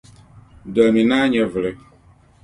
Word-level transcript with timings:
Dolimi 0.73 1.03
naa 1.09 1.25
nyɛvili. 1.27 1.71